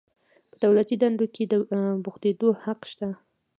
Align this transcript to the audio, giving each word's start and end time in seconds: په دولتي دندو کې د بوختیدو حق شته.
په 0.49 0.55
دولتي 0.63 0.95
دندو 1.01 1.25
کې 1.35 1.43
د 1.51 1.53
بوختیدو 2.03 2.47
حق 2.63 2.81
شته. 2.91 3.09